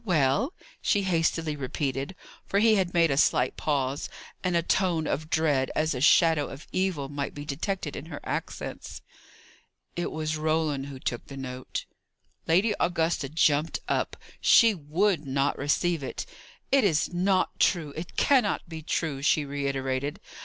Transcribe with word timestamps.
well?" 0.03 0.51
she 0.81 1.03
hastily 1.03 1.55
repeated 1.55 2.15
for 2.47 2.57
he 2.57 2.73
had 2.73 2.91
made 2.91 3.11
a 3.11 3.15
slight 3.17 3.55
pause 3.55 4.09
and 4.43 4.55
a 4.55 4.63
tone 4.63 5.05
of 5.05 5.29
dread, 5.29 5.69
as 5.75 5.93
a 5.93 6.01
shadow 6.01 6.47
of 6.47 6.65
evil, 6.71 7.07
might 7.07 7.35
be 7.35 7.45
detected 7.45 7.95
in 7.95 8.07
her 8.07 8.19
accents. 8.23 9.03
"It 9.95 10.09
was 10.11 10.37
Roland 10.37 10.87
who 10.87 10.97
took 10.97 11.27
the 11.27 11.37
note." 11.37 11.85
Lady 12.47 12.73
Augusta 12.79 13.29
jumped 13.29 13.77
up. 13.87 14.15
She 14.39 14.73
would 14.73 15.23
not 15.27 15.55
receive 15.55 16.01
it. 16.01 16.25
"It 16.71 16.83
is 16.83 17.13
not 17.13 17.59
true; 17.59 17.93
it 17.95 18.17
cannot 18.17 18.67
be 18.67 18.81
true!" 18.81 19.21
she 19.21 19.45
reiterated. 19.45 20.19